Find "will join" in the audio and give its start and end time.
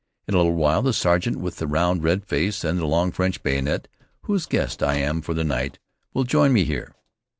6.15-6.51